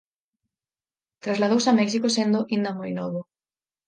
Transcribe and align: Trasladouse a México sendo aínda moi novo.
Trasladouse 1.23 1.67
a 1.69 1.77
México 1.79 2.07
sendo 2.17 2.39
aínda 2.43 2.71
moi 2.79 2.91
novo. 2.99 3.19